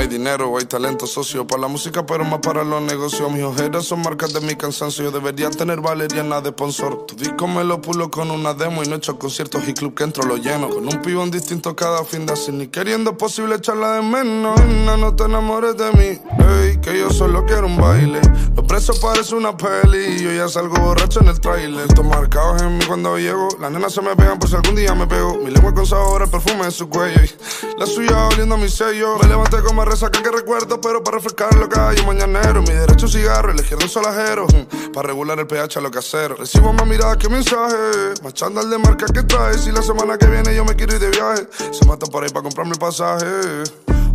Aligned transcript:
Hay 0.00 0.06
dinero, 0.06 0.56
hay 0.56 0.64
talento 0.64 1.06
socio 1.06 1.46
para 1.46 1.62
la 1.62 1.68
música, 1.68 2.06
pero 2.06 2.24
más 2.24 2.40
para 2.40 2.64
los 2.64 2.80
negocios. 2.80 3.30
Mis 3.30 3.42
ojeras 3.42 3.84
son 3.84 4.00
marcas 4.00 4.32
de 4.32 4.40
mi 4.40 4.54
cansancio. 4.56 5.04
Yo 5.04 5.10
debería 5.10 5.50
tener 5.50 5.80
valeriana 5.80 6.40
de 6.40 6.50
sponsor. 6.50 7.04
Tu 7.06 7.16
disco 7.16 7.46
me 7.46 7.62
lo 7.64 7.82
pulo 7.82 8.10
con 8.10 8.30
una 8.30 8.54
demo 8.54 8.82
y 8.82 8.88
no 8.88 8.94
he 8.94 8.98
hecho 8.98 9.18
conciertos 9.18 9.68
y 9.68 9.74
club 9.74 9.94
que 9.94 10.04
entro 10.04 10.24
lo 10.24 10.38
lleno. 10.38 10.70
Con 10.70 10.84
un 10.86 11.02
pibón 11.02 11.30
distinto 11.30 11.76
cada 11.76 12.02
fin 12.04 12.24
de 12.24 12.32
así, 12.32 12.50
ni 12.50 12.68
queriendo 12.68 13.18
posible 13.18 13.56
echarla 13.56 13.92
de 13.96 14.02
menos. 14.02 14.58
No, 14.64 14.96
no 14.96 15.14
te 15.14 15.24
enamores 15.24 15.76
de 15.76 15.92
mí, 15.92 16.18
hey, 16.38 16.78
que 16.82 16.98
yo 16.98 17.10
solo 17.10 17.44
quiero 17.44 17.66
un 17.66 17.76
baile. 17.76 18.22
Los 18.56 18.64
presos 18.64 18.98
parece 19.00 19.34
una 19.34 19.54
peli 19.54 20.16
y 20.16 20.22
yo 20.22 20.32
ya 20.32 20.48
salgo 20.48 20.80
borracho 20.80 21.20
en 21.20 21.28
el 21.28 21.40
trailer. 21.40 21.86
Estos 21.86 22.06
marcados 22.06 22.62
en 22.62 22.78
mí 22.78 22.84
cuando 22.86 23.18
llego. 23.18 23.48
Las 23.60 23.70
nenas 23.70 23.92
se 23.92 24.00
me 24.00 24.16
pegan 24.16 24.38
por 24.38 24.48
si 24.48 24.56
algún 24.56 24.76
día 24.76 24.94
me 24.94 25.06
pego. 25.06 25.36
Mi 25.44 25.50
lengua 25.50 25.74
con 25.74 25.84
sabor, 25.84 26.22
el 26.22 26.30
perfume 26.30 26.64
de 26.64 26.70
su 26.70 26.88
cuello. 26.88 27.20
Y 27.22 27.78
la 27.78 27.84
suya 27.84 28.28
oliendo 28.28 28.56
mi 28.56 28.70
sello. 28.70 29.18
Me 29.18 29.28
levanté 29.28 29.60
como 29.62 29.89
resaca 29.90 30.22
que 30.22 30.30
recuerdo, 30.30 30.80
pero 30.80 31.02
para 31.02 31.16
refrescar 31.16 31.54
lo 31.56 31.68
que 31.68 31.78
hay 31.78 31.98
un 31.98 32.06
mañanero. 32.06 32.62
Mi 32.62 32.72
derecho 32.72 33.06
un 33.06 33.12
cigarro, 33.12 33.50
elegir 33.50 33.76
un 33.76 33.88
solajero. 33.88 34.46
Mm, 34.46 34.92
para 34.92 35.08
regular 35.08 35.38
el 35.38 35.46
pH 35.46 35.78
a 35.78 35.80
lo 35.82 35.90
casero. 35.90 36.36
Recibo 36.36 36.72
más 36.72 36.86
miradas 36.86 37.16
que 37.16 37.28
mensaje. 37.28 38.14
Más 38.22 38.34
chándal 38.34 38.70
de 38.70 38.78
marca 38.78 39.06
que 39.06 39.22
trae. 39.24 39.58
Si 39.58 39.72
la 39.72 39.82
semana 39.82 40.16
que 40.16 40.26
viene 40.26 40.54
yo 40.54 40.64
me 40.64 40.76
quiero 40.76 40.94
ir 40.94 41.00
de 41.00 41.10
viaje. 41.10 41.48
Se 41.72 41.84
mata 41.86 42.06
por 42.06 42.22
ahí 42.22 42.30
para 42.30 42.44
comprarme 42.44 42.72
el 42.72 42.78
pasaje. 42.78 43.26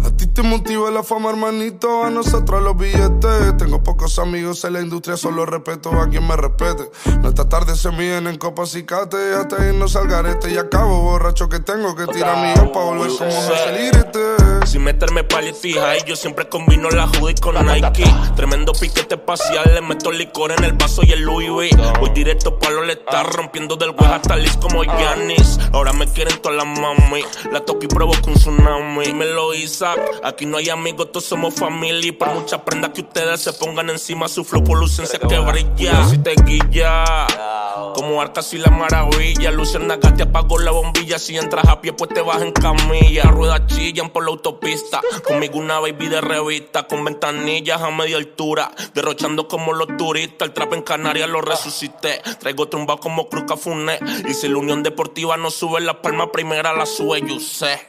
A 0.06 0.16
ti 0.16 0.28
te 0.28 0.44
motiva 0.44 0.92
la 0.92 1.02
fama, 1.02 1.32
hermanito, 1.32 2.04
a 2.04 2.12
nosotros 2.12 2.62
los 2.62 2.78
billetes. 2.78 3.58
Tengo 3.58 3.82
pocos 3.82 4.20
amigos 4.20 4.64
en 4.64 4.74
la 4.74 4.82
industria, 4.82 5.18
solo 5.18 5.48
respeto 5.48 5.90
a 6.00 6.08
quien 6.08 6.28
me 6.28 6.36
respete. 6.38 6.92
Nuestra 7.22 7.50
tarde 7.50 7.76
se 7.76 7.90
miden 7.92 8.28
en 8.28 8.38
copas 8.38 8.76
y 8.76 8.84
cate, 8.84 9.34
hasta 9.34 9.66
irnos 9.68 9.96
al 9.96 10.08
garete 10.08 10.52
y 10.52 10.58
acabo 10.58 11.02
borracho 11.02 11.50
que 11.50 11.60
tengo 11.60 11.96
que 11.96 12.06
tirar 12.08 12.38
mi 12.38 12.70
para 12.70 12.86
volver 12.86 13.12
como 13.18 13.30
este. 13.30 14.36
Sin 14.68 14.84
meterme 14.84 15.24
palitija 15.24 15.96
y 15.98 16.04
yo 16.08 16.16
siempre 16.16 16.50
combino 16.50 16.90
la 16.90 17.06
hoodie 17.06 17.36
con 17.36 17.56
Nike. 17.66 18.04
Tremendo 18.36 18.74
piquete 18.74 19.16
espacial, 19.16 19.72
le 19.74 19.82
meto 19.82 20.12
licor 20.12 20.52
en 20.52 20.64
el 20.64 20.74
vaso 20.74 21.02
y 21.04 21.12
el 21.12 21.22
Louis 21.22 21.50
V. 21.50 21.70
Voy 22.00 22.10
directo 22.12 22.58
pa' 22.58 22.70
lo 22.70 22.84
letal, 22.84 23.26
rompiendo 23.26 23.76
del 23.76 23.92
web 23.92 24.12
hasta 24.12 24.36
lis 24.36 24.58
como 24.58 24.84
Yanis. 24.84 25.60
Ahora 25.72 25.94
me 25.94 26.08
quieren 26.08 26.40
todas 26.42 26.58
las 26.58 26.80
mami, 26.80 27.24
la 27.52 27.60
toque 27.60 27.86
y 27.86 27.90
provoco 27.90 28.28
un 28.28 28.36
tsunami. 28.36 29.14
Me 29.14 29.26
lo 29.26 29.54
Aquí 30.24 30.46
no 30.46 30.58
hay 30.58 30.70
amigos, 30.70 31.12
todos 31.12 31.26
somos 31.26 31.54
familia. 31.54 32.10
Y 32.10 32.12
por 32.12 32.34
muchas 32.34 32.62
prendas 32.62 32.92
que 32.92 33.02
ustedes 33.02 33.42
se 33.42 33.54
pongan 33.54 33.90
encima, 33.90 34.28
su 34.28 34.44
flow 34.44 34.64
por 34.64 34.80
lucencia 34.80 35.20
que 35.20 35.40
brilla. 35.40 36.08
Si 36.10 36.18
te 36.18 36.36
guilla, 36.46 37.28
como 37.94 38.22
arcas 38.22 38.54
y 38.54 38.58
la 38.58 38.70
maravilla. 38.70 39.52
Luciana 39.52 40.00
te 40.00 40.24
apagó 40.24 40.60
la 40.60 40.72
bombilla. 40.72 41.18
Si 41.20 41.38
entras 41.38 41.68
a 41.68 41.82
pie, 41.82 41.94
pues 41.94 42.10
te 42.14 42.22
vas 42.22 42.42
en 42.42 42.52
camilla. 42.52 43.24
Ruedas 43.24 43.68
chillan 43.68 44.10
por 44.10 44.24
la 44.24 44.32
autopista. 44.32 45.02
Conmigo 45.26 45.58
una 45.60 45.80
baby 45.80 46.08
de 46.08 46.22
revista, 46.22 46.88
con 46.88 47.04
ventanillas 47.04 47.82
a 47.82 47.90
media 47.92 48.18
altura. 48.18 48.72
Derrochando 48.94 49.48
como 49.48 49.74
los 49.74 49.96
turistas. 49.98 50.48
El 50.48 50.54
trap 50.54 50.74
en 50.74 50.82
Canarias 50.82 51.30
lo 51.30 51.42
resucité. 51.42 52.22
Traigo 52.40 52.68
trumba 52.68 52.98
como 52.98 53.30
Cruz 53.30 53.46
Cafuné. 53.48 54.00
Y 54.28 54.34
si 54.34 54.48
la 54.48 54.58
Unión 54.58 54.84
Deportiva 54.84 55.38
no 55.38 55.52
sube 55.52 55.82
la 55.82 56.02
palma 56.02 56.32
primera, 56.32 56.74
la 56.74 56.86
sube 56.86 57.22
yo 57.26 57.40
sé. 57.40 57.86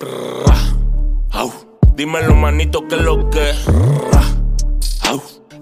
Dímelo, 1.96 2.34
manito, 2.34 2.86
que 2.86 2.96
lo 2.96 3.30
que. 3.30 4.15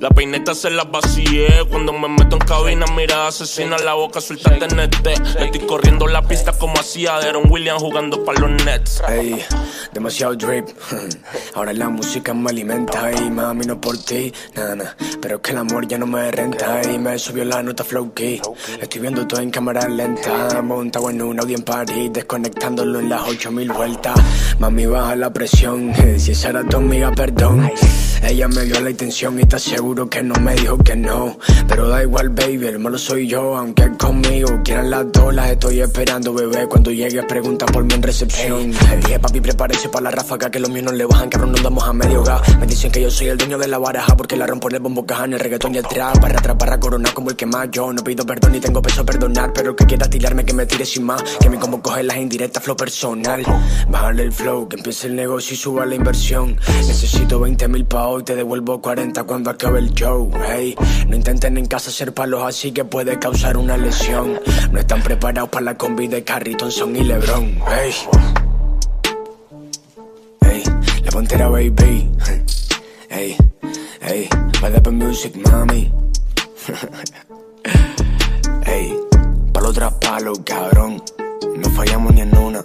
La 0.05 0.11
peineta 0.11 0.55
se 0.55 0.69
la 0.69 0.85
vacié 0.85 1.65
cuando 1.71 1.91
me 1.95 2.11
meto 2.11 2.37
en 2.37 2.47
cabina, 2.47 2.85
mira 2.95 3.27
asesina 3.29 3.79
la 3.79 3.95
boca, 3.95 4.21
suelta 4.21 4.51
TNT. 4.51 5.07
Estoy 5.39 5.61
corriendo 5.67 6.07
la 6.07 6.21
pista 6.21 6.53
como 6.53 6.79
hacía 6.79 7.17
Aaron 7.17 7.51
Williams 7.51 7.81
jugando 7.81 8.23
para 8.23 8.39
los 8.41 8.51
Nets. 8.67 9.03
Ey, 9.09 9.43
demasiado 9.95 10.35
drip. 10.35 10.69
Ahora 11.55 11.73
la 11.73 11.89
música 11.89 12.35
me 12.35 12.51
alimenta 12.51 13.13
y 13.13 13.31
mami 13.31 13.65
no 13.65 13.81
por 13.81 13.97
ti, 13.97 14.31
nada, 14.55 14.95
Pero 15.23 15.41
que 15.41 15.53
el 15.53 15.57
amor 15.57 15.89
ya 15.89 15.97
no 15.97 16.07
me 16.07 16.31
renta 16.31 16.83
y 16.85 16.99
me 16.99 17.19
subió 17.19 17.47
la 17.47 17.63
nota 17.63 17.83
flow 17.83 18.13
key. 18.13 18.43
Estoy 18.79 19.01
viendo 19.01 19.27
todo 19.27 19.41
en 19.41 19.51
cámara 19.51 19.89
lenta, 19.89 20.61
montado 20.61 21.09
en 21.09 21.23
un 21.23 21.41
Audi 21.41 21.55
en 21.55 21.63
París, 21.63 22.11
desconectándolo 22.13 23.01
en 23.01 23.09
las 23.09 23.27
8000 23.27 23.73
vueltas. 23.73 24.21
Mami 24.59 24.85
baja 24.85 25.17
la 25.17 25.33
presión, 25.33 25.95
si 26.19 26.33
esa 26.33 26.51
era 26.51 26.63
tu 26.63 26.87
perdón. 27.17 27.71
Ella 28.27 28.49
me 28.49 28.65
dio 28.65 28.81
la 28.81 28.91
intención 28.91 29.39
y 29.39 29.43
está 29.43 29.59
seguro 29.59 30.09
que 30.09 30.23
no 30.23 30.35
me 30.37 30.55
dijo 30.55 30.79
que 30.79 30.97
no. 30.97 31.39
Pero 31.69 31.89
da 31.89 32.03
igual, 32.03 32.31
baby, 32.31 32.67
el 32.67 32.79
malo 32.79 32.97
soy 32.97 33.27
yo, 33.27 33.57
aunque 33.57 33.91
conmigo 33.99 34.61
quieran 34.65 34.91
las 34.91 35.13
dolas. 35.13 35.51
Estoy 35.51 35.81
esperando, 35.81 36.33
bebé. 36.33 36.67
Cuando 36.67 36.91
llegue, 36.91 37.23
pregunta 37.25 37.67
por 37.67 37.85
mí 37.85 37.93
en 37.93 38.03
recepción. 38.03 38.71
dije, 38.71 39.21
papi, 39.21 39.41
prepárese 39.41 39.91
para 39.91 40.05
la 40.05 40.11
ráfaga, 40.11 40.51
que 40.51 40.59
los 40.59 40.71
míos 40.71 40.87
no 40.87 40.93
le 40.93 41.05
bajan, 41.05 41.29
que 41.29 41.37
nos 41.39 41.63
damos 41.63 41.85
a 41.85 41.93
medio 41.93 42.25
gas. 42.25 42.57
Me 42.59 42.67
dicen 42.67 42.91
que 42.91 43.03
yo 43.03 43.11
soy 43.11 43.29
el 43.29 43.37
dueño 43.37 43.59
de 43.59 43.69
la 43.69 43.79
baraja, 43.79 44.17
porque 44.17 44.37
la 44.37 44.47
rompo 44.47 44.69
en 44.71 44.77
el 44.77 44.81
bombo 44.81 45.05
caja, 45.05 45.27
en 45.27 45.35
el 45.35 45.41
reggaetón 45.41 45.75
y 45.75 45.79
el 45.79 45.87
trap. 45.87 46.19
Para 46.19 46.39
atrás, 46.39 46.57
para 46.59 46.81
coronar 46.81 47.13
como 47.13 47.31
el 47.31 47.37
que 47.37 47.47
más. 47.47 47.69
Yo 47.71 47.93
no 47.93 48.03
pido 48.03 48.25
perdón 48.25 48.53
ni 48.53 48.61
tengo 48.61 48.81
peso 48.81 49.03
a 49.03 49.05
perdonar, 49.05 49.53
pero 49.53 49.71
el 49.71 49.77
que 49.77 49.85
quiera 49.85 50.09
tirarme, 50.09 50.45
que 50.45 50.55
me 50.55 50.65
tire 50.65 50.87
sin 50.87 51.05
más. 51.05 51.23
Que 51.41 51.51
mi 51.51 51.59
como 51.59 51.83
coge 51.83 52.03
las 52.03 52.17
indirectas, 52.17 52.63
flow 52.63 52.77
personal. 52.77 53.45
Bájale 53.89 54.23
el 54.23 54.33
flow, 54.33 54.69
que 54.69 54.77
empiece 54.77 55.09
el 55.09 55.17
negocio 55.17 55.55
y 55.55 55.57
suba 55.57 55.85
la 55.85 55.95
inversión. 55.95 56.57
Necesito 56.87 57.39
20 57.39 57.69
mil 57.69 57.85
pa' 57.85 58.14
hoy, 58.15 58.23
te 58.23 58.37
devuelvo 58.37 58.81
40 58.81 59.25
cuando 59.25 59.51
acabe 59.51 59.81
el 59.81 59.93
show. 59.93 60.31
Hey, 60.47 60.75
no 61.09 61.17
intenten 61.17 61.57
en 61.57 61.67
casa 61.67 61.91
hacer 61.91 62.15
palos 62.15 62.43
así 62.43 62.73
que 62.73 62.85
puede 62.85 63.19
causar 63.19 63.57
una 63.57 63.77
lesión. 63.77 64.41
No 64.71 64.79
están 64.79 65.03
preparados 65.03 65.51
para 65.51 65.65
la 65.65 65.77
combi 65.77 66.07
de 66.07 66.23
Carriton, 66.23 66.71
Son 66.71 66.95
y 66.95 67.03
Lebron. 67.03 67.59
Hey, 67.67 67.93
hey, 70.43 70.63
la 71.05 71.11
pontera 71.11 71.49
baby. 71.49 72.11
Hey, 73.09 73.37
hey, 74.01 74.29
up 74.63 74.93
music, 74.93 75.35
mami. 75.37 75.93
hey, 78.65 78.97
palo 79.53 79.73
tras 79.73 79.93
palo, 79.95 80.33
cabrón. 80.45 81.03
No 81.57 81.71
fallamos 81.71 82.15
ni 82.15 82.21
en 82.21 82.37
una. 82.37 82.65